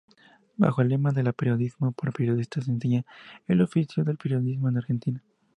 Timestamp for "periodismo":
1.31-1.91, 4.17-4.67